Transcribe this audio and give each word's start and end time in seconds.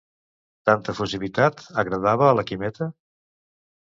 Tanta 0.69 0.95
efusivitat 0.95 1.61
agradava 1.85 2.31
a 2.31 2.35
la 2.39 2.47
Quimeta? 2.53 2.89